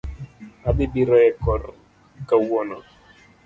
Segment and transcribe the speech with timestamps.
[0.69, 1.61] Adhi biro e kor
[2.27, 2.77] kawuono